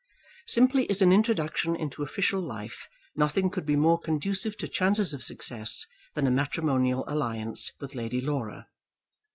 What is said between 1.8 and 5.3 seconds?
official life nothing could be more conducive to chances of